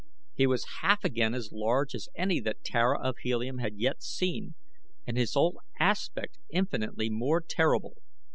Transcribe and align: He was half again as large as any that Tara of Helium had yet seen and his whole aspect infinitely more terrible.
He 0.33 0.47
was 0.47 0.65
half 0.81 1.03
again 1.03 1.35
as 1.35 1.51
large 1.51 1.93
as 1.93 2.09
any 2.15 2.39
that 2.39 2.63
Tara 2.63 2.99
of 2.99 3.19
Helium 3.21 3.59
had 3.59 3.77
yet 3.77 4.01
seen 4.01 4.55
and 5.05 5.15
his 5.15 5.35
whole 5.35 5.61
aspect 5.79 6.39
infinitely 6.49 7.11
more 7.11 7.39
terrible. 7.39 7.97